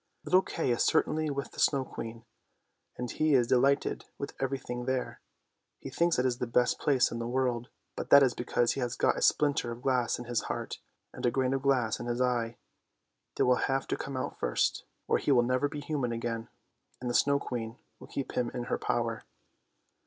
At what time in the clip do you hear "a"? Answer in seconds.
9.15-9.21, 11.23-11.29